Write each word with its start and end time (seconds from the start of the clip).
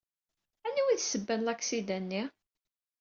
Anwa 0.65 0.89
i 0.93 0.95
d 0.99 1.01
ssebba 1.03 1.35
n 1.35 1.41
laksida-nni? 1.45 2.23